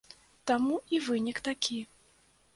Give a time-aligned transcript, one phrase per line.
[0.51, 1.79] Таму і вынік такі.